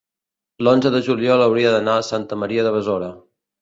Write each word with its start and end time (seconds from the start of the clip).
l'onze 0.67 0.93
de 0.95 1.03
juliol 1.09 1.45
hauria 1.45 1.77
d'anar 1.79 2.01
a 2.01 2.09
Santa 2.11 2.43
Maria 2.47 2.69
de 2.71 2.77
Besora. 2.83 3.17